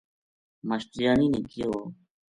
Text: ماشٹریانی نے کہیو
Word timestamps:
ماشٹریانی 0.67 1.27
نے 1.33 1.41
کہیو 1.49 1.73